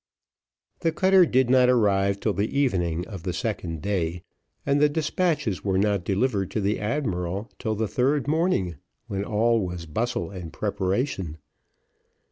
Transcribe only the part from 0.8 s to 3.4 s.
cutter did not arrive till the evening of the